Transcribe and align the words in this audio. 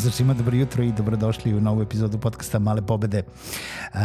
Pozdrav 0.00 0.12
svima, 0.12 0.34
dobro 0.34 0.56
jutro 0.56 0.84
i 0.84 0.92
dobrodošli 0.92 1.54
u 1.54 1.60
novu 1.60 1.82
epizodu 1.82 2.18
podcasta 2.18 2.58
Male 2.58 2.86
pobede. 2.86 3.22
Uh, 3.94 4.00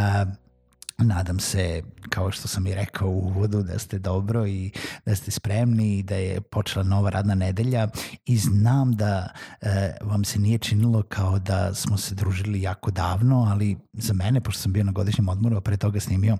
Nadam 0.98 1.40
se, 1.40 1.82
kao 2.08 2.30
što 2.30 2.48
sam 2.48 2.66
i 2.66 2.74
rekao 2.74 3.08
u 3.08 3.18
uvodu, 3.18 3.62
da 3.62 3.78
ste 3.78 3.98
dobro 3.98 4.46
i 4.46 4.70
da 5.06 5.14
ste 5.14 5.30
spremni 5.30 5.98
i 5.98 6.02
da 6.02 6.14
je 6.14 6.40
počela 6.40 6.84
nova 6.84 7.10
radna 7.10 7.34
nedelja 7.34 7.88
i 8.24 8.36
znam 8.36 8.92
da 8.92 9.28
e, 9.60 9.96
vam 10.00 10.24
se 10.24 10.38
nije 10.38 10.58
činilo 10.58 11.02
kao 11.02 11.38
da 11.38 11.74
smo 11.74 11.96
se 11.96 12.14
družili 12.14 12.62
jako 12.62 12.90
davno, 12.90 13.46
ali 13.50 13.76
za 13.92 14.12
mene, 14.12 14.40
pošto 14.40 14.62
sam 14.62 14.72
bio 14.72 14.84
na 14.84 14.92
godišnjem 14.92 15.28
odmoru, 15.28 15.56
a 15.56 15.60
pre 15.60 15.76
toga 15.76 16.00
snimio 16.00 16.38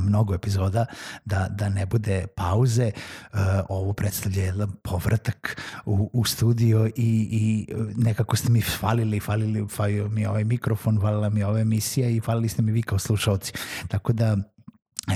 mnogo 0.00 0.34
epizoda 0.34 0.86
da, 1.24 1.48
da 1.50 1.68
ne 1.68 1.86
bude 1.86 2.26
pauze. 2.36 2.90
Uh, 3.32 3.38
ovo 3.68 3.92
predstavlja 3.92 4.44
jedan 4.44 4.72
povratak 4.82 5.60
u, 5.86 6.10
u 6.12 6.24
studio 6.24 6.86
i, 6.86 7.28
i 7.30 7.66
nekako 7.96 8.36
ste 8.36 8.50
mi 8.50 8.60
falili, 8.60 9.20
falili, 9.20 9.68
falio 9.68 10.08
mi 10.08 10.26
ovaj 10.26 10.44
mikrofon, 10.44 11.00
falila 11.00 11.28
mi 11.28 11.42
ova 11.42 11.60
emisija 11.60 12.08
i 12.08 12.20
falili 12.20 12.48
ste 12.48 12.62
mi 12.62 12.72
vi 12.72 12.82
kao 12.82 12.98
slušalci. 12.98 13.52
Tako 13.88 14.12
da 14.12 14.36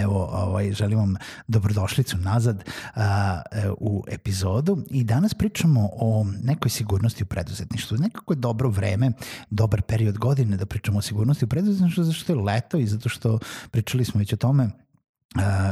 Evo, 0.00 0.28
ovaj, 0.32 0.72
želim 0.72 0.98
vam 0.98 1.16
dobrodošlicu 1.48 2.18
nazad 2.18 2.64
a, 2.94 3.42
e, 3.52 3.70
u 3.80 4.04
epizodu 4.08 4.78
i 4.90 5.04
danas 5.04 5.34
pričamo 5.34 5.90
o 5.92 6.26
nekoj 6.42 6.70
sigurnosti 6.70 7.22
u 7.22 7.26
preduzetništvu. 7.26 7.98
Nekako 7.98 8.32
je 8.32 8.36
dobro 8.36 8.68
vreme, 8.68 9.12
dobar 9.50 9.82
period 9.82 10.18
godine 10.18 10.56
da 10.56 10.66
pričamo 10.66 10.98
o 10.98 11.02
sigurnosti 11.02 11.44
u 11.44 11.48
preduzetništvu 11.48 12.04
zato 12.04 12.18
što 12.18 12.32
je 12.32 12.40
leto 12.40 12.78
i 12.78 12.86
zato 12.86 13.08
što 13.08 13.38
pričali 13.70 14.04
smo 14.04 14.18
već 14.18 14.32
o 14.32 14.36
tome 14.36 14.70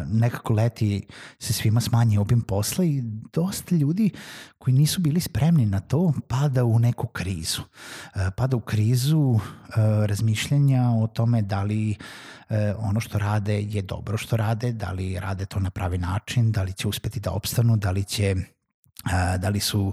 nekako 0.07 0.53
leti 0.53 1.07
se 1.39 1.53
svima 1.53 1.81
smanji 1.81 2.19
obim 2.19 2.41
posla 2.41 2.85
i 2.85 3.03
dosta 3.33 3.75
ljudi 3.75 4.11
koji 4.59 4.75
nisu 4.75 5.01
bili 5.01 5.21
spremni 5.21 5.67
na 5.67 5.81
to 5.81 6.13
pada 6.29 6.65
u 6.65 6.79
neku 6.79 7.07
krizu. 7.07 7.63
Uh, 7.63 8.21
pada 8.37 8.57
u 8.57 8.61
krizu 8.61 9.19
uh, 9.19 9.41
razmišljanja 10.05 10.91
o 10.91 11.07
tome 11.07 11.43
da 11.43 11.63
li 11.63 11.97
ono 12.79 13.01
što 13.01 13.19
rade 13.19 13.63
je 13.63 13.83
dobro 13.83 14.19
što 14.19 14.37
rade, 14.37 14.73
da 14.73 14.93
li 14.93 15.21
rade 15.21 15.47
to 15.47 15.61
na 15.61 15.71
pravi 15.71 15.99
način, 15.99 16.53
da 16.53 16.63
li 16.63 16.73
će 16.73 16.89
uspeti 16.89 17.21
da 17.21 17.31
opstanu, 17.31 17.77
da 17.77 17.91
li 17.91 18.05
će 18.05 18.35
da 19.39 19.49
li 19.49 19.61
su 19.61 19.79
ne, 19.87 19.93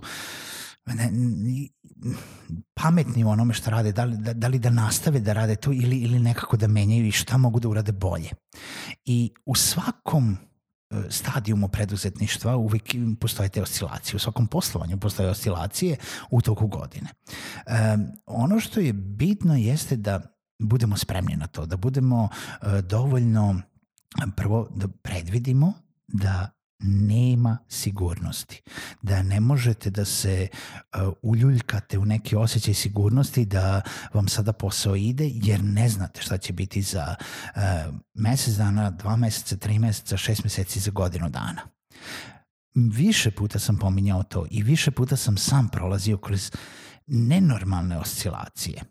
pametni 2.74 3.24
u 3.24 3.30
onome 3.30 3.54
što 3.54 3.70
rade, 3.70 3.92
da 3.92 4.06
li 4.06 4.18
da, 4.18 4.34
da 4.34 4.48
li 4.48 4.60
da 4.60 4.70
nastave 4.70 5.20
da 5.20 5.34
rade 5.34 5.56
to 5.56 5.72
ili, 5.72 5.98
ili 5.98 6.20
nekako 6.20 6.58
da 6.58 6.68
menjaju 6.68 7.08
i 7.08 7.12
šta 7.12 7.38
mogu 7.38 7.60
da 7.60 7.68
urade 7.68 7.92
bolje. 7.92 8.30
I 9.06 9.32
u 9.46 9.56
svakom 9.56 10.38
e, 10.90 10.96
stadijumu 11.10 11.68
preduzetništva 11.68 12.56
uvijek 12.56 12.84
postoje 13.20 13.50
te 13.50 13.62
oscilacije. 13.62 14.16
U 14.16 14.20
svakom 14.20 14.48
poslovanju 14.48 15.00
postoje 15.00 15.30
oscilacije 15.30 15.98
u 16.32 16.42
toku 16.42 16.68
godine. 16.68 17.10
E, 17.66 17.98
ono 18.26 18.60
što 18.60 18.80
je 18.80 18.94
bitno 18.94 19.56
jeste 19.56 19.96
da 19.96 20.22
budemo 20.60 20.98
spremni 20.98 21.36
na 21.36 21.48
to, 21.48 21.66
da 21.66 21.78
budemo 21.78 22.30
e, 22.62 22.82
dovoljno 22.82 23.62
prvo 24.36 24.70
da 24.76 24.88
predvidimo 24.88 25.74
da 26.08 26.57
nema 26.80 27.58
sigurnosti. 27.70 28.62
Da 29.02 29.24
ne 29.24 29.40
možete 29.40 29.90
da 29.90 30.06
se 30.06 30.48
uh, 30.48 31.14
uljuljkate 31.22 31.98
u 31.98 32.06
neki 32.06 32.36
osjećaj 32.36 32.74
sigurnosti 32.74 33.46
da 33.46 33.82
vam 34.14 34.28
sada 34.28 34.54
posao 34.54 34.96
ide 34.96 35.30
jer 35.34 35.64
ne 35.64 35.90
znate 35.90 36.22
šta 36.22 36.38
će 36.38 36.54
biti 36.54 36.82
za 36.82 37.16
uh, 37.56 37.62
mesec 38.14 38.54
dana, 38.54 38.90
dva 38.90 39.16
meseca, 39.16 39.58
tri 39.58 39.80
meseca, 39.80 40.18
šest 40.18 40.44
meseci, 40.44 40.80
za 40.80 40.92
godinu 40.92 41.30
dana. 41.30 41.62
Više 42.76 43.32
puta 43.32 43.60
sam 43.60 43.78
pominjao 43.78 44.24
to 44.24 44.46
i 44.52 44.64
više 44.64 44.92
puta 44.92 45.16
sam 45.16 45.38
sam 45.38 45.70
prolazio 45.70 46.18
kroz 46.18 46.52
nenormalne 47.08 47.98
oscilacije. 47.98 48.82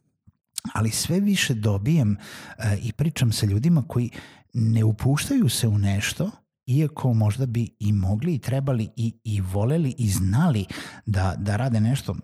Ali 0.75 0.91
sve 0.91 1.20
više 1.20 1.54
dobijem 1.54 2.16
uh, 2.58 2.64
i 2.82 2.92
pričam 2.92 3.32
sa 3.32 3.46
ljudima 3.46 3.84
koji 3.88 4.10
ne 4.52 4.84
upuštaju 4.84 5.48
se 5.48 5.69
u 5.69 5.78
nešto– 5.78 6.30
iako 6.66 7.15
možda 7.15 7.47
bi 7.47 7.77
i 7.78 7.93
mogli 7.93 8.34
i 8.34 8.38
trebali 8.38 8.88
i, 8.97 9.15
i 9.25 9.41
voleli 9.41 9.94
i 9.99 10.09
znali 10.09 10.66
da, 11.06 11.34
da 11.38 11.56
rade 11.56 11.81
nešto 11.81 12.16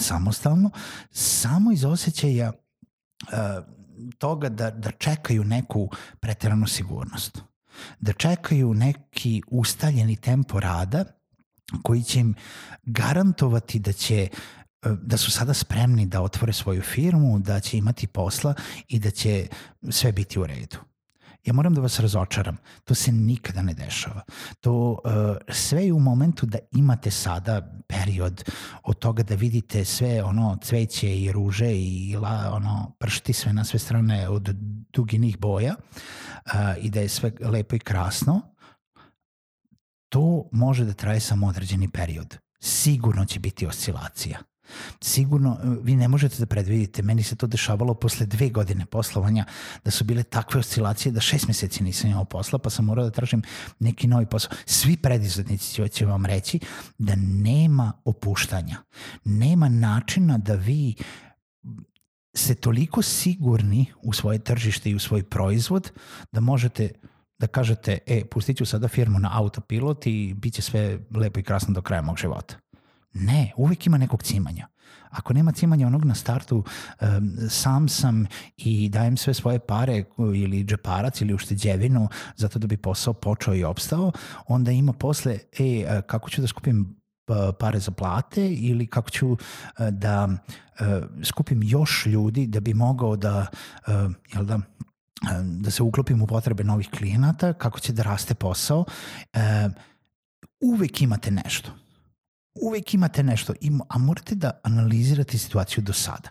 samostalno, 0.00 0.70
samo 1.10 1.72
iz 1.72 1.84
osjećaja 1.84 2.52
uh, 2.52 3.64
toga 4.18 4.48
da, 4.48 4.70
da 4.70 4.90
čekaju 4.90 5.44
neku 5.44 5.90
preteranu 6.20 6.66
sigurnost. 6.66 7.38
Da 8.00 8.12
čekaju 8.12 8.74
neki 8.74 9.42
ustaljeni 9.50 10.16
tempo 10.16 10.60
rada 10.60 11.04
koji 11.82 12.02
će 12.02 12.20
im 12.20 12.34
garantovati 12.82 13.78
da 13.78 13.92
će 13.92 14.16
e, 14.22 14.28
da 15.02 15.16
su 15.16 15.30
sada 15.30 15.54
spremni 15.54 16.06
da 16.06 16.22
otvore 16.22 16.52
svoju 16.52 16.82
firmu, 16.82 17.38
da 17.38 17.60
će 17.60 17.78
imati 17.78 18.06
posla 18.06 18.54
i 18.88 18.98
da 18.98 19.10
će 19.10 19.46
sve 19.90 20.12
biti 20.12 20.38
u 20.38 20.46
redu 20.46 20.78
ja 21.48 21.52
moram 21.52 21.74
da 21.74 21.80
vas 21.80 22.00
razočaram, 22.00 22.56
to 22.84 22.94
se 22.94 23.12
nikada 23.12 23.62
ne 23.62 23.74
dešava. 23.74 24.22
To 24.60 24.72
uh, 24.90 24.98
sve 25.48 25.86
je 25.86 25.92
u 25.92 26.00
momentu 26.00 26.46
da 26.46 26.58
imate 26.72 27.10
sada 27.10 27.82
period 27.88 28.44
od 28.82 28.98
toga 28.98 29.22
da 29.22 29.34
vidite 29.34 29.84
sve 29.84 30.22
ono 30.24 30.58
cveće 30.62 31.16
i 31.16 31.32
ruže 31.32 31.72
i 31.74 32.16
la, 32.16 32.50
ono 32.54 32.96
pršti 32.98 33.32
sve 33.32 33.52
na 33.52 33.64
sve 33.64 33.78
strane 33.78 34.28
od 34.28 34.48
duginih 34.92 35.38
boja 35.38 35.74
uh, 35.74 36.52
i 36.80 36.90
da 36.90 37.00
je 37.00 37.08
sve 37.08 37.32
lepo 37.40 37.76
i 37.76 37.78
krasno, 37.78 38.40
to 40.08 40.48
može 40.52 40.84
da 40.84 40.92
traje 40.92 41.20
samo 41.20 41.46
određeni 41.46 41.88
period. 41.88 42.36
Sigurno 42.60 43.24
će 43.24 43.40
biti 43.40 43.66
oscilacija. 43.66 44.38
Sigurno, 45.00 45.58
e, 45.62 45.66
vi 45.82 45.96
ne 45.96 46.08
možete 46.08 46.38
da 46.38 46.46
predvidite, 46.46 47.02
meni 47.02 47.22
se 47.22 47.36
to 47.36 47.46
dešavalo 47.46 47.94
posle 47.94 48.26
dve 48.26 48.48
godine 48.48 48.86
poslovanja, 48.86 49.44
da 49.84 49.90
su 49.90 50.04
bile 50.04 50.22
takve 50.22 50.60
oscilacije 50.60 51.12
da 51.12 51.20
šest 51.20 51.48
meseci 51.48 51.84
nisam 51.84 52.10
imao 52.10 52.24
posla, 52.24 52.58
pa 52.58 52.70
sam 52.70 52.84
morao 52.84 53.04
da 53.04 53.10
tražim 53.10 53.42
neki 53.78 54.06
novi 54.06 54.26
posao. 54.26 54.50
Svi 54.66 54.96
predizetnici 54.96 55.88
će 55.88 56.06
vam 56.06 56.26
reći 56.26 56.60
da 56.98 57.14
nema 57.16 57.92
opuštanja, 58.04 58.76
nema 59.24 59.68
načina 59.68 60.38
da 60.38 60.54
vi 60.54 60.94
ste 62.34 62.54
toliko 62.54 63.02
sigurni 63.02 63.86
u 64.02 64.12
svoje 64.12 64.38
tržište 64.38 64.90
i 64.90 64.94
u 64.94 64.98
svoj 64.98 65.22
proizvod 65.22 65.90
da 66.32 66.40
možete 66.40 66.90
da 67.38 67.46
kažete, 67.46 67.98
e, 68.06 68.24
pustit 68.24 68.56
ću 68.56 68.66
sada 68.66 68.88
firmu 68.88 69.18
na 69.18 69.30
autopilot 69.32 70.06
i 70.06 70.34
bit 70.34 70.54
će 70.54 70.62
sve 70.62 70.98
lepo 71.14 71.40
i 71.40 71.42
krasno 71.42 71.74
do 71.74 71.82
kraja 71.82 72.02
mog 72.02 72.16
života. 72.16 72.56
Ne, 73.12 73.52
uvek 73.56 73.86
ima 73.86 73.98
nekog 73.98 74.22
cimanja. 74.22 74.66
Ako 75.10 75.32
nema 75.32 75.52
cimanja 75.52 75.86
onog 75.86 76.04
na 76.04 76.14
startu, 76.14 76.64
um, 77.00 77.36
sam 77.50 77.88
sam 77.88 78.26
i 78.56 78.88
dajem 78.88 79.16
sve 79.16 79.34
svoje 79.34 79.58
pare 79.58 80.04
ili 80.34 80.64
džeparac 80.64 81.20
ili 81.20 81.34
ušteđevinu 81.34 82.08
zato 82.36 82.58
da 82.58 82.66
bi 82.66 82.76
posao 82.76 83.14
počeo 83.14 83.54
i 83.54 83.64
opstao, 83.64 84.12
onda 84.46 84.70
ima 84.70 84.92
posle, 84.92 85.38
e, 85.58 86.02
kako 86.06 86.30
ću 86.30 86.40
da 86.40 86.46
skupim 86.46 86.98
pare 87.58 87.78
za 87.78 87.90
plate 87.90 88.54
ili 88.54 88.86
kako 88.86 89.10
ću 89.10 89.36
da 89.90 90.28
skupim 91.24 91.62
još 91.62 92.06
ljudi 92.06 92.46
da 92.46 92.60
bi 92.60 92.74
mogao 92.74 93.16
da, 93.16 93.46
jel 94.34 94.44
da, 94.44 94.58
da 95.42 95.70
se 95.70 95.82
uklopim 95.82 96.22
u 96.22 96.26
potrebe 96.26 96.64
novih 96.64 96.90
klijenata, 96.90 97.52
kako 97.52 97.80
će 97.80 97.92
da 97.92 98.02
raste 98.02 98.34
posao. 98.34 98.84
Uvek 100.60 101.02
imate 101.02 101.30
nešto 101.30 101.87
uvek 102.60 102.94
imate 102.94 103.22
nešto, 103.22 103.54
a 103.88 103.98
morate 103.98 104.34
da 104.34 104.60
analizirate 104.62 105.38
situaciju 105.38 105.84
do 105.84 105.92
sada. 105.92 106.30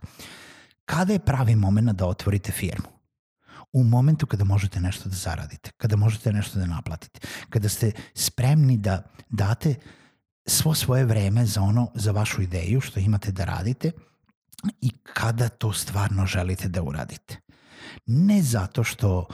Kada 0.86 1.14
je 1.14 1.20
pravi 1.20 1.56
moment 1.56 1.92
da 1.92 2.06
otvorite 2.06 2.52
firmu? 2.52 2.88
U 3.74 3.84
momentu 3.84 4.26
kada 4.26 4.44
možete 4.44 4.80
nešto 4.80 5.10
da 5.10 5.16
zaradite, 5.16 5.72
kada 5.78 5.96
možete 5.96 6.34
nešto 6.34 6.60
da 6.60 6.66
naplatite, 6.66 7.20
kada 7.50 7.70
ste 7.70 7.92
spremni 8.14 8.78
da 8.78 9.04
date 9.30 9.76
svo 10.46 10.74
svoje 10.74 11.06
vreme 11.06 11.46
za 11.46 11.62
ono, 11.62 11.92
za 11.96 12.12
vašu 12.12 12.42
ideju 12.42 12.82
što 12.82 13.00
imate 13.00 13.32
da 13.32 13.46
radite 13.46 13.92
i 14.82 14.90
kada 15.04 15.50
to 15.50 15.74
stvarno 15.74 16.26
želite 16.26 16.68
da 16.68 16.82
uradite. 16.82 17.38
Ne 18.06 18.42
zato 18.42 18.84
što 18.84 19.28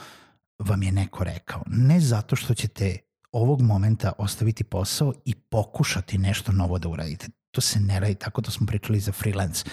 vam 0.59 0.83
je 0.83 0.91
neko 0.91 1.23
rekao, 1.23 1.63
ne 1.67 1.99
zato 1.99 2.35
što 2.35 2.53
ćete 2.53 2.97
ovog 3.33 3.61
momenta 3.61 4.11
ostaviti 4.17 4.63
posao 4.63 5.13
i 5.25 5.35
pokušati 5.35 6.17
nešto 6.17 6.51
novo 6.51 6.79
da 6.79 6.89
uradite. 6.89 7.27
To 7.51 7.61
se 7.61 7.79
ne 7.79 7.99
radi 7.99 8.15
tako, 8.15 8.41
to 8.41 8.51
smo 8.51 8.67
pričali 8.67 8.99
za 8.99 9.11
freelance. 9.11 9.63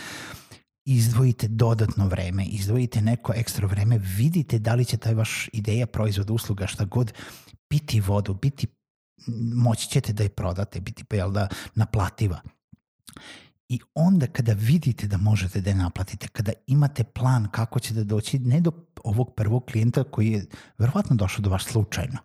Izdvojite 0.84 1.48
dodatno 1.48 2.08
vreme, 2.08 2.44
izdvojite 2.44 3.00
neko 3.02 3.32
ekstra 3.36 3.66
vreme, 3.66 3.98
vidite 3.98 4.58
da 4.58 4.74
li 4.74 4.84
će 4.84 4.96
taj 4.96 5.14
vaš 5.14 5.48
ideja, 5.52 5.86
proizvod, 5.86 6.30
usluga, 6.30 6.66
šta 6.66 6.84
god, 6.84 7.12
biti 7.70 8.00
vodu, 8.00 8.34
biti, 8.34 8.66
moći 9.54 9.88
ćete 9.88 10.12
da 10.12 10.22
je 10.22 10.28
prodate, 10.28 10.80
biti 10.80 11.04
pa 11.04 11.16
jel 11.16 11.30
da 11.30 11.48
naplativa. 11.74 12.40
I 13.68 13.80
onda 13.94 14.26
kada 14.26 14.52
vidite 14.52 15.06
da 15.06 15.16
možete 15.16 15.60
da 15.60 15.70
je 15.70 15.76
naplatite, 15.76 16.28
kada 16.28 16.52
imate 16.66 17.04
plan 17.04 17.48
kako 17.50 17.80
ćete 17.80 18.04
doći 18.04 18.38
ne 18.38 18.60
do 18.60 18.72
ovog 19.04 19.34
prvog 19.36 19.64
klijenta 19.70 20.04
koji 20.04 20.30
je 20.30 20.46
verovatno 20.78 21.16
došao 21.16 21.42
do 21.42 21.50
vas 21.50 21.62
slučajno 21.62 22.18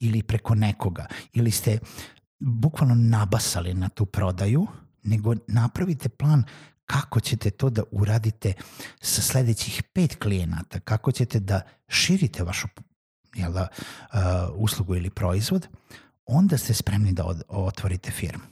ili 0.00 0.22
preko 0.22 0.54
nekoga 0.54 1.06
ili 1.32 1.50
ste 1.50 1.78
bukvalno 2.38 2.94
nabasali 2.94 3.74
na 3.74 3.88
tu 3.88 4.06
prodaju, 4.06 4.66
nego 5.02 5.34
napravite 5.48 6.08
plan 6.08 6.44
kako 6.84 7.20
ćete 7.20 7.50
to 7.50 7.70
da 7.70 7.82
uradite 7.90 8.52
sa 9.00 9.22
sledećih 9.22 9.82
pet 9.82 10.16
klijenata, 10.22 10.80
kako 10.80 11.12
ćete 11.12 11.40
da 11.40 11.60
širite 11.88 12.42
vašu 12.42 12.68
jel 13.34 13.52
da, 13.52 13.68
uh, 14.12 14.18
uslugu 14.54 14.96
ili 14.96 15.10
proizvod, 15.10 15.68
onda 16.26 16.58
ste 16.58 16.74
spremni 16.74 17.12
da 17.12 17.24
od, 17.24 17.42
otvorite 17.48 18.10
firmu. 18.10 18.44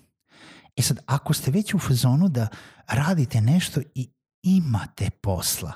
E 0.76 0.82
sad, 0.82 0.98
ako 1.06 1.32
ste 1.32 1.50
već 1.50 1.74
u 1.74 1.78
fazonu 1.78 2.28
da 2.28 2.48
radite 2.86 3.40
nešto 3.40 3.80
i 3.94 4.10
imate 4.42 5.10
posla, 5.10 5.72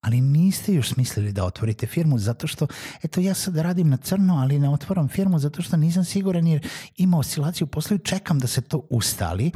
ali 0.00 0.20
niste 0.20 0.74
još 0.74 0.92
smislili 0.92 1.32
da 1.32 1.44
otvorite 1.44 1.86
firmu 1.86 2.18
zato 2.18 2.46
što, 2.46 2.66
eto 3.02 3.20
ja 3.20 3.34
sad 3.34 3.56
radim 3.56 3.88
na 3.88 3.96
crno, 3.96 4.36
ali 4.36 4.58
ne 4.58 4.68
otvaram 4.68 5.08
firmu 5.08 5.38
zato 5.38 5.62
što 5.62 5.76
nisam 5.76 6.04
siguran 6.04 6.46
jer 6.46 6.68
ima 6.96 7.18
oscilaciju 7.18 7.66
posla 7.66 7.96
i 7.96 8.04
čekam 8.04 8.38
da 8.38 8.46
se 8.46 8.60
to 8.60 8.86
ustali, 8.90 9.52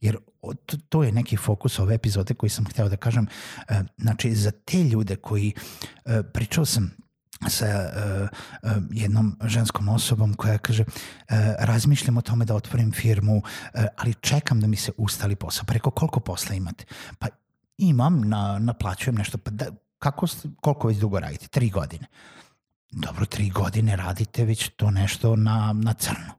jer 0.00 0.16
to, 0.88 1.02
je 1.02 1.12
neki 1.12 1.36
fokus 1.36 1.78
ove 1.78 1.94
epizode 1.94 2.34
koji 2.34 2.50
sam 2.50 2.64
hteo 2.64 2.88
da 2.88 2.96
kažem. 2.96 3.26
E, 3.68 3.82
znači, 3.98 4.34
za 4.34 4.50
te 4.50 4.84
ljude 4.84 5.16
koji, 5.16 5.52
e, 6.04 6.22
pričao 6.22 6.64
sam 6.64 7.02
sa 7.48 7.66
uh, 7.66 8.70
jednom 8.90 9.36
ženskom 9.44 9.88
osobom 9.88 10.34
koja 10.34 10.58
kaže 10.58 10.84
razmišljam 11.58 12.16
o 12.16 12.20
tome 12.22 12.44
da 12.44 12.54
otvorim 12.54 12.92
firmu, 12.92 13.42
ali 13.96 14.14
čekam 14.14 14.60
da 14.60 14.66
mi 14.66 14.76
se 14.76 14.92
ustali 14.96 15.36
posao. 15.36 15.64
Rekao, 15.68 15.92
koliko 15.92 16.20
posla 16.20 16.54
imate? 16.54 16.84
Pa 17.18 17.28
imam, 17.78 18.28
na, 18.28 18.58
naplaćujem 18.58 19.16
nešto. 19.16 19.38
Pa 19.38 19.50
da, 19.50 19.66
kako, 19.98 20.26
koliko 20.60 20.88
već 20.88 20.98
dugo 20.98 21.20
radite? 21.20 21.48
Tri 21.48 21.70
godine. 21.70 22.06
Dobro, 22.90 23.26
tri 23.26 23.50
godine 23.50 23.96
radite 23.96 24.44
već 24.44 24.68
to 24.68 24.90
nešto 24.90 25.36
na, 25.36 25.72
na 25.72 25.92
crno. 25.92 26.32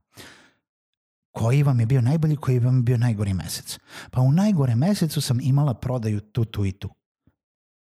Koji 1.32 1.64
vam 1.64 1.80
je 1.80 1.86
bio 1.86 2.02
najbolji, 2.02 2.36
koji 2.36 2.60
vam 2.60 2.76
je 2.78 2.82
bio 2.82 2.98
najgori 2.98 3.34
mesec? 3.34 3.80
Pa 4.12 4.22
u 4.22 4.32
najgore 4.32 4.76
mesecu 4.76 5.22
sam 5.22 5.40
imala 5.42 5.74
prodaju 5.74 6.22
tu, 6.22 6.46
tu 6.46 6.66
i 6.66 6.72
tu. 6.72 6.90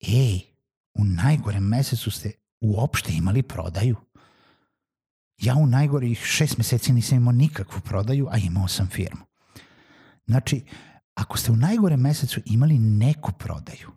Ej, 0.02 0.42
u 0.94 1.06
najgorem 1.06 1.64
mesecu 1.64 2.12
ste 2.12 2.32
uopšte 2.62 3.14
imali 3.14 3.44
prodaju. 3.44 3.96
Ja 5.38 5.56
u 5.56 5.68
najgorih 5.68 6.20
šest 6.20 6.58
meseci 6.58 6.94
nisam 6.94 7.18
imao 7.18 7.32
nikakvu 7.32 7.82
prodaju, 7.82 8.28
a 8.32 8.38
imao 8.38 8.68
sam 8.68 8.88
firmu. 8.88 9.22
Znači, 10.28 10.66
ako 11.20 11.38
ste 11.38 11.52
u 11.52 11.56
najgorem 11.56 12.00
mesecu 12.00 12.42
imali 12.46 12.80
neku 12.80 13.32
prodaju, 13.32 13.92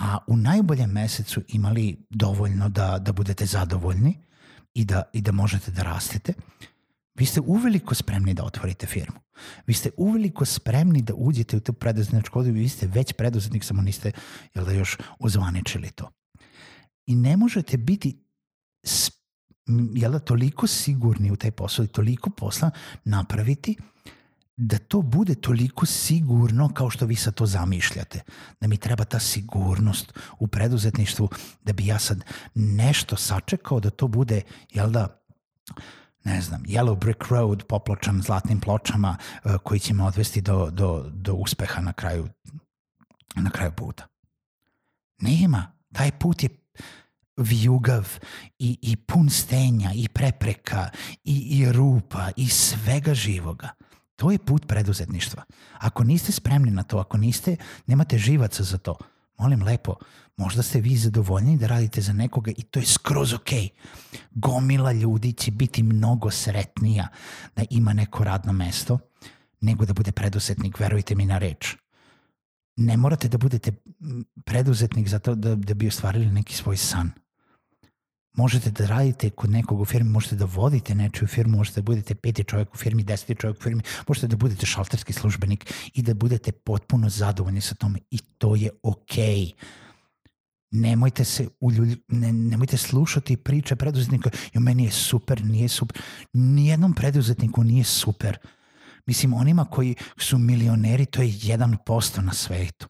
a 0.00 0.18
u 0.26 0.36
najboljem 0.36 0.90
mesecu 0.90 1.42
imali 1.48 2.06
dovoljno 2.10 2.68
da, 2.68 2.98
da 2.98 3.12
budete 3.12 3.46
zadovoljni 3.46 4.18
i 4.74 4.84
da, 4.84 5.02
i 5.12 5.20
da 5.20 5.32
možete 5.32 5.70
da 5.70 5.82
rastete, 5.82 6.34
vi 7.14 7.26
ste 7.26 7.40
uveliko 7.40 7.94
spremni 7.94 8.34
da 8.34 8.44
otvorite 8.44 8.86
firmu. 8.86 9.16
Vi 9.66 9.74
ste 9.74 9.90
uveliko 9.96 10.44
spremni 10.44 11.02
da 11.02 11.14
uđete 11.14 11.56
u 11.56 11.60
tu 11.60 11.72
preduzetničku 11.72 12.38
odiju, 12.38 12.54
vi 12.54 12.68
ste 12.68 12.86
već 12.86 13.12
preduzetnik, 13.12 13.64
samo 13.64 13.82
niste 13.82 14.12
jel 14.54 14.64
da 14.64 14.72
još 14.72 14.98
uzvaničili 15.18 15.90
to 15.90 16.10
i 17.06 17.14
ne 17.14 17.36
možete 17.36 17.76
biti 17.76 18.22
jel 19.94 20.12
da, 20.12 20.18
toliko 20.18 20.66
sigurni 20.66 21.30
u 21.30 21.36
taj 21.36 21.50
posao 21.50 21.84
i 21.84 21.88
toliko 21.88 22.30
posla 22.30 22.70
napraviti 23.04 23.76
da 24.56 24.78
to 24.78 25.02
bude 25.02 25.34
toliko 25.34 25.86
sigurno 25.86 26.68
kao 26.74 26.90
što 26.90 27.06
vi 27.06 27.16
sad 27.16 27.34
to 27.34 27.46
zamišljate. 27.46 28.20
Da 28.60 28.68
mi 28.68 28.76
treba 28.76 29.04
ta 29.04 29.18
sigurnost 29.18 30.12
u 30.38 30.46
preduzetništvu, 30.46 31.28
da 31.62 31.72
bi 31.72 31.86
ja 31.86 31.98
sad 31.98 32.24
nešto 32.54 33.16
sačekao 33.16 33.80
da 33.80 33.90
to 33.90 34.08
bude, 34.08 34.42
jel 34.70 34.90
da, 34.90 35.22
ne 36.24 36.40
znam, 36.40 36.62
Yellow 36.62 36.98
Brick 36.98 37.28
Road 37.28 37.62
popločan 37.68 38.22
zlatnim 38.22 38.60
pločama 38.60 39.16
uh, 39.44 39.56
koji 39.64 39.80
će 39.80 39.94
me 39.94 40.04
odvesti 40.04 40.40
do, 40.40 40.70
do, 40.70 41.10
do 41.12 41.34
uspeha 41.34 41.80
na 41.80 41.92
kraju, 41.92 42.28
na 43.34 43.50
kraju 43.50 43.72
puta. 43.72 44.06
Nema. 45.20 45.72
Taj 45.92 46.18
put 46.18 46.42
je 46.42 46.48
vijugav 47.36 48.18
i, 48.58 48.78
i 48.82 48.96
pun 48.96 49.30
stenja 49.30 49.92
i 49.94 50.08
prepreka 50.08 50.90
i, 51.24 51.58
i 51.58 51.72
rupa 51.72 52.30
i 52.36 52.48
svega 52.48 53.14
živoga. 53.14 53.68
To 54.16 54.30
je 54.30 54.38
put 54.38 54.66
preduzetništva. 54.66 55.42
Ako 55.78 56.04
niste 56.04 56.32
spremni 56.32 56.70
na 56.70 56.82
to, 56.82 56.98
ako 56.98 57.16
niste, 57.16 57.56
nemate 57.86 58.18
živaca 58.18 58.62
za 58.62 58.78
to, 58.78 58.96
molim 59.38 59.62
lepo, 59.62 59.94
možda 60.36 60.62
ste 60.62 60.80
vi 60.80 60.96
zadovoljni 60.96 61.56
da 61.58 61.66
radite 61.66 62.00
za 62.00 62.12
nekoga 62.12 62.50
i 62.56 62.62
to 62.62 62.80
je 62.80 62.86
skroz 62.86 63.32
ok. 63.32 63.50
Gomila 64.30 64.92
ljudi 64.92 65.32
će 65.32 65.50
biti 65.50 65.82
mnogo 65.82 66.30
sretnija 66.30 67.08
da 67.56 67.64
ima 67.70 67.92
neko 67.92 68.24
radno 68.24 68.52
mesto 68.52 68.98
nego 69.60 69.84
da 69.84 69.92
bude 69.92 70.12
preduzetnik, 70.12 70.80
verujte 70.80 71.14
mi 71.14 71.26
na 71.26 71.38
reč 71.38 71.76
ne 72.76 72.96
morate 72.96 73.28
da 73.28 73.38
budete 73.38 73.72
preduzetnik 74.44 75.08
zato 75.08 75.34
da, 75.34 75.54
da 75.54 75.74
bi 75.74 75.88
ostvarili 75.88 76.26
neki 76.26 76.54
svoj 76.54 76.76
san 76.76 77.10
možete 78.36 78.70
da 78.70 78.86
radite 78.86 79.30
kod 79.30 79.50
nekog 79.50 79.80
u 79.80 79.84
firmi, 79.84 80.10
možete 80.10 80.36
da 80.36 80.44
vodite 80.44 80.94
nečiju 80.94 81.28
firmu, 81.28 81.56
možete 81.56 81.80
da 81.80 81.84
budete 81.84 82.14
peti 82.14 82.44
čovjek 82.44 82.74
u 82.74 82.76
firmi, 82.76 83.04
deseti 83.04 83.34
čovjek 83.34 83.58
u 83.58 83.62
firmi, 83.62 83.82
možete 84.08 84.26
da 84.26 84.36
budete 84.36 84.66
šalterski 84.66 85.12
službenik 85.12 85.72
i 85.94 86.02
da 86.02 86.14
budete 86.14 86.52
potpuno 86.52 87.08
zadovoljni 87.08 87.60
sa 87.60 87.74
tome 87.74 87.98
i 88.10 88.18
to 88.38 88.54
je 88.54 88.70
okej. 88.82 89.36
Okay 89.36 89.52
nemojte 90.70 91.24
se 91.24 91.48
uljulj, 91.60 91.96
ne, 92.08 92.32
nemojte 92.32 92.76
slušati 92.76 93.36
priče 93.36 93.76
preduzetnika, 93.76 94.30
jo 94.52 94.60
meni 94.60 94.84
je 94.84 94.90
super, 94.90 95.44
nije 95.44 95.68
super. 95.68 96.02
Nijednom 96.32 96.94
preduzetniku 96.94 97.64
nije 97.64 97.84
super. 97.84 98.38
Mislim, 99.06 99.34
onima 99.34 99.64
koji 99.64 99.94
su 100.16 100.38
milioneri, 100.38 101.06
to 101.06 101.22
je 101.22 101.28
1% 101.28 102.20
na 102.20 102.32
svetu. 102.32 102.88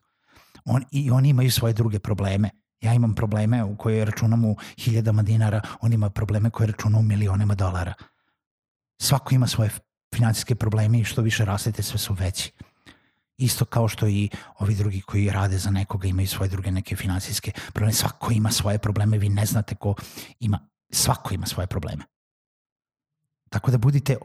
On, 0.65 0.83
I 0.91 1.11
oni 1.11 1.29
imaju 1.29 1.51
svoje 1.51 1.73
druge 1.73 1.99
probleme. 1.99 2.49
Ja 2.81 2.93
imam 2.93 3.15
probleme 3.15 3.63
u 3.63 3.77
koje 3.77 4.05
računam 4.05 4.45
u 4.45 4.55
hiljadama 4.77 5.23
dinara, 5.23 5.61
on 5.81 5.93
ima 5.93 6.09
probleme 6.09 6.49
koje 6.49 6.67
računam 6.67 6.99
u 6.99 7.03
milionima 7.03 7.55
dolara. 7.55 7.93
Svako 9.01 9.35
ima 9.35 9.47
svoje 9.47 9.69
financijske 10.15 10.55
probleme 10.55 10.99
i 10.99 11.03
što 11.03 11.21
više 11.21 11.45
rastete, 11.45 11.83
sve 11.83 11.97
su 11.97 12.13
veći. 12.13 12.51
Isto 13.37 13.65
kao 13.65 13.87
što 13.87 14.07
i 14.07 14.29
ovi 14.59 14.75
drugi 14.75 15.01
koji 15.01 15.29
rade 15.29 15.57
za 15.57 15.71
nekoga 15.71 16.07
imaju 16.07 16.27
svoje 16.27 16.49
druge 16.49 16.71
neke 16.71 16.95
finansijske 16.95 17.51
probleme. 17.51 17.93
Svako 17.93 18.31
ima 18.31 18.51
svoje 18.51 18.77
probleme, 18.77 19.17
vi 19.17 19.29
ne 19.29 19.45
znate 19.45 19.75
ko 19.75 19.95
ima. 20.39 20.59
Svako 20.91 21.33
ima 21.33 21.45
svoje 21.45 21.67
probleme. 21.67 22.03
Tako 23.49 23.71
da 23.71 23.77
budite, 23.77 24.17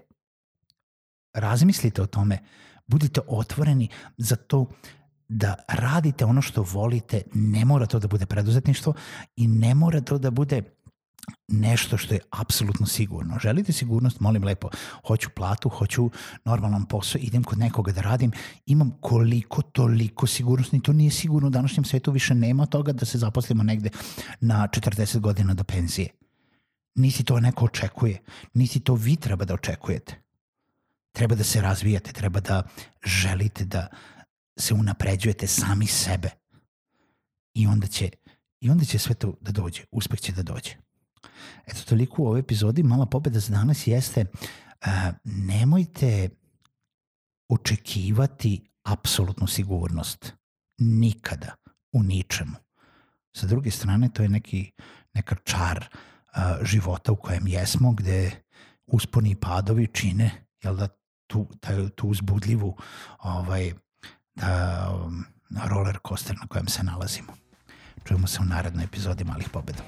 razmislite 1.33 2.03
o 2.03 2.07
tome, 2.07 2.39
budite 2.87 3.21
otvoreni 3.29 3.89
za 4.17 4.37
to 4.37 4.67
da 5.33 5.55
radite 5.69 6.25
ono 6.25 6.43
što 6.43 6.62
volite, 6.62 7.23
ne 7.35 7.65
mora 7.65 7.87
to 7.87 7.99
da 7.99 8.09
bude 8.09 8.27
preduzetništvo 8.27 8.95
i 9.37 9.47
ne 9.47 9.75
mora 9.75 10.01
to 10.01 10.19
da 10.19 10.31
bude 10.31 10.62
nešto 11.49 11.97
što 11.97 12.15
je 12.15 12.21
apsolutno 12.31 12.87
sigurno. 12.87 13.39
Želite 13.39 13.73
sigurnost, 13.73 14.21
molim 14.21 14.45
lepo, 14.45 14.69
hoću 15.07 15.31
platu, 15.31 15.69
hoću 15.69 16.11
normalan 16.45 16.87
posao, 16.87 17.19
idem 17.23 17.45
kod 17.45 17.59
nekoga 17.59 17.93
da 17.93 18.01
radim, 18.01 18.33
imam 18.67 18.91
koliko 19.01 19.62
toliko 19.62 20.27
sigurnost, 20.27 20.73
ni 20.73 20.83
to 20.83 20.93
nije 20.93 21.11
sigurno 21.11 21.47
u 21.47 21.51
današnjem 21.51 21.85
svetu, 21.85 22.12
više 22.12 22.35
nema 22.35 22.67
toga 22.67 22.93
da 22.93 23.07
se 23.07 23.19
zaposlimo 23.19 23.62
negde 23.62 23.91
na 24.41 24.69
40 24.69 25.19
godina 25.19 25.55
do 25.55 25.65
penzije. 25.65 26.09
Niti 26.95 27.25
to 27.25 27.41
neko 27.41 27.65
očekuje, 27.65 28.19
niti 28.55 28.81
to 28.81 28.95
vi 28.95 29.17
treba 29.17 29.45
da 29.45 29.55
očekujete. 29.55 30.23
Treba 31.12 31.35
da 31.35 31.45
se 31.45 31.61
razvijate, 31.61 32.12
treba 32.12 32.41
da 32.41 32.62
želite 33.05 33.65
da, 33.65 33.87
se 34.59 34.75
unapređujete 34.75 35.47
sami 35.47 35.87
sebe. 35.87 36.31
I 37.55 37.67
onda 37.67 37.87
će, 37.87 38.11
i 38.61 38.71
onda 38.71 38.85
će 38.85 38.99
sve 38.99 39.15
to 39.15 39.35
da 39.41 39.53
dođe, 39.53 39.83
uspeh 39.91 40.21
će 40.21 40.33
da 40.33 40.43
dođe. 40.43 40.77
Eto, 41.67 41.81
toliko 41.89 42.23
u 42.23 42.27
ovoj 42.27 42.41
epizodi. 42.41 42.83
Mala 42.83 43.07
pobeda 43.07 43.41
za 43.41 43.55
danas 43.55 43.87
jeste 43.87 44.25
uh, 44.25 44.89
nemojte 45.25 46.29
očekivati 47.49 48.65
apsolutnu 48.83 49.47
sigurnost. 49.47 50.33
Nikada. 50.79 51.55
U 51.93 52.03
ničemu. 52.03 52.57
Sa 53.37 53.47
druge 53.47 53.71
strane, 53.71 54.09
to 54.09 54.23
je 54.23 54.29
neki, 54.29 54.71
neka 55.15 55.37
čar 55.45 55.89
uh, 55.89 56.67
života 56.67 57.13
u 57.13 57.17
kojem 57.17 57.47
jesmo, 57.47 57.93
gde 57.93 58.31
usponi 58.87 59.31
i 59.31 59.37
padovi 59.41 59.87
čine 59.87 60.47
jel 60.63 60.77
da, 60.77 60.89
tu, 61.27 61.49
taj, 61.61 61.89
tu 61.89 62.09
uzbudljivu 62.09 62.77
ovaj, 63.19 63.73
roller 65.71 65.99
coaster 66.09 66.37
na 66.41 66.47
kojem 66.47 66.69
se 66.69 66.83
nalazimo. 66.83 67.33
Čujemo 68.05 68.27
se 68.27 68.39
u 68.41 68.45
narednoj 68.45 68.85
epizodi 68.85 69.25
Malih 69.25 69.49
pobeda. 69.49 69.83